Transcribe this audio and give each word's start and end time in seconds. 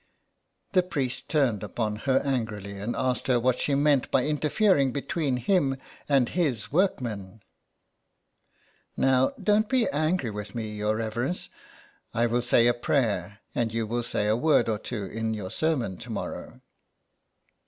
The 0.71 0.81
priest 0.81 1.29
turned 1.29 1.61
upon 1.61 1.97
her 2.09 2.17
angrily 2.25 2.75
and 2.79 2.95
asked 2.95 3.27
her 3.27 3.39
what 3.39 3.59
she 3.59 3.75
meant 3.75 4.09
by 4.09 4.25
interfering 4.25 4.91
between 4.91 5.37
him 5.37 5.77
and 6.09 6.27
his 6.29 6.71
workmen. 6.71 7.41
'^ 7.43 7.43
Now 8.97 9.31
don't 9.39 9.69
be 9.69 9.87
angry 9.91 10.31
with 10.31 10.55
me, 10.55 10.69
your 10.73 10.95
reverence. 10.95 11.49
I 12.15 12.25
will 12.25 12.41
say 12.41 12.65
a 12.65 12.73
prayer, 12.73 13.41
and 13.53 13.71
you 13.71 13.85
will 13.85 14.01
say 14.01 14.25
a 14.27 14.35
word 14.35 14.67
or 14.67 14.79
two 14.79 15.05
in 15.05 15.35
your 15.35 15.51
sermon 15.51 15.97
to 15.97 16.09
morrow." 16.09 16.61